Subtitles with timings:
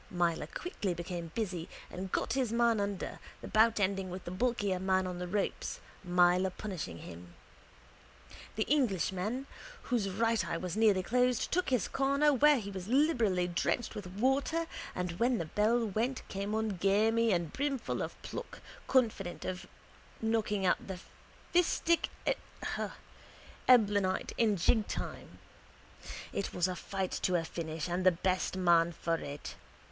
[0.09, 4.79] Myler quickly became busy and got his man under, the bout ending with the bulkier
[4.79, 7.35] man on the ropes, Myler punishing him.
[8.55, 9.45] The Englishman,
[9.83, 14.07] whose right eye was nearly closed, took his corner where he was liberally drenched with
[14.07, 19.67] water and when the bell went came on gamey and brimful of pluck, confident of
[20.19, 20.97] knocking out the
[21.53, 22.09] fistic
[23.69, 25.37] Eblanite in jigtime.
[26.33, 29.53] It was a fight to a finish and the best man for it.